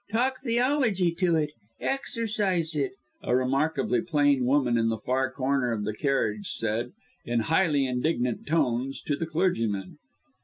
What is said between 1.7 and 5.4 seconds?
exorcise it," a remarkably plain woman, in the far